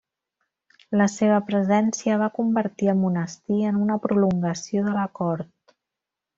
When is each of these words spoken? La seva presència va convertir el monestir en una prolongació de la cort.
La 1.01 1.05
seva 1.15 1.35
presència 1.49 2.17
va 2.23 2.31
convertir 2.39 2.91
el 2.95 2.99
monestir 3.03 3.61
en 3.73 3.79
una 3.85 4.01
prolongació 4.09 4.85
de 4.89 4.99
la 5.01 5.09
cort. 5.23 5.79